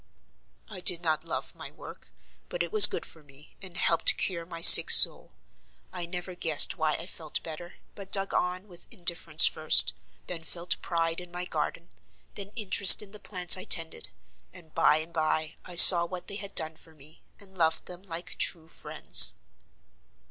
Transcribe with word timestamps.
"I 0.67 0.79
did 0.79 1.03
not 1.03 1.23
love 1.25 1.53
my 1.53 1.69
work; 1.69 2.07
but 2.49 2.63
it 2.63 2.71
was 2.71 2.87
good 2.87 3.05
for 3.05 3.21
me, 3.21 3.55
and 3.61 3.77
helped 3.77 4.17
cure 4.17 4.47
my 4.47 4.59
sick 4.59 4.89
soul. 4.89 5.31
I 5.93 6.07
never 6.07 6.33
guessed 6.33 6.75
why 6.75 6.93
I 6.95 7.05
felt 7.05 7.43
better, 7.43 7.75
but 7.93 8.11
dug 8.11 8.33
on 8.33 8.67
with 8.67 8.87
indifference 8.89 9.45
first, 9.45 9.93
then 10.25 10.43
felt 10.43 10.81
pride 10.81 11.19
in 11.21 11.31
my 11.31 11.45
garden, 11.45 11.89
then 12.33 12.49
interest 12.55 13.03
in 13.03 13.11
the 13.11 13.19
plants 13.19 13.55
I 13.57 13.63
tended, 13.65 14.09
and 14.51 14.73
by 14.73 14.97
and 14.97 15.13
by 15.13 15.53
I 15.65 15.75
saw 15.75 16.07
what 16.07 16.25
they 16.25 16.37
had 16.37 16.55
done 16.55 16.77
for 16.77 16.95
me, 16.95 17.21
and 17.39 17.55
loved 17.55 17.85
them 17.85 18.01
like 18.01 18.39
true 18.39 18.69
friends." 18.69 19.35